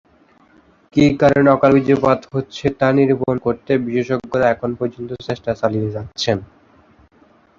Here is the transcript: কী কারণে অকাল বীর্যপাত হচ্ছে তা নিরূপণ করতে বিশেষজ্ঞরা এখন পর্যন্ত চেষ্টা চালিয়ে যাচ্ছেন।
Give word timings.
কী 0.95 1.05
কারণে 1.21 1.49
অকাল 1.51 1.71
বীর্যপাত 1.75 2.19
হচ্ছে 2.33 2.65
তা 2.79 2.87
নিরূপণ 2.97 3.35
করতে 3.45 3.71
বিশেষজ্ঞরা 3.85 4.45
এখন 4.53 4.69
পর্যন্ত 4.79 5.09
চেষ্টা 5.27 5.51
চালিয়ে 5.61 5.93
যাচ্ছেন। 5.95 6.37